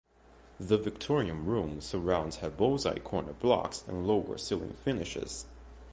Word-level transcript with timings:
The 0.59 0.79
Victorian 0.79 1.45
rooms’ 1.45 1.85
surrounds 1.85 2.37
had 2.37 2.57
bullseye 2.57 2.97
corner 2.97 3.33
blocks 3.33 3.83
and 3.87 4.07
lower 4.07 4.35
ceiling 4.39 4.73
finishes. 4.73 5.45